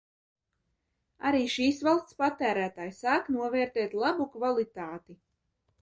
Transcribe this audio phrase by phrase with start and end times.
[1.31, 5.21] Arī šīs valsts patērētāji sāk novērtēt labu kvalitāti.